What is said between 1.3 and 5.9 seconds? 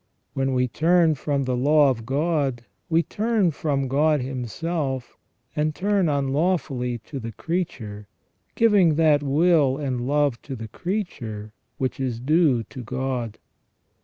the law of God, we turn from God Himself and